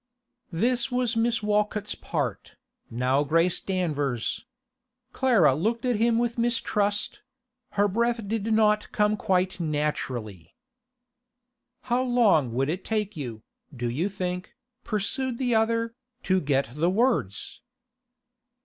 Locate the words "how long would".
11.81-12.67